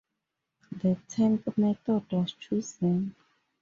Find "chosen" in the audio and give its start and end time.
2.33-3.13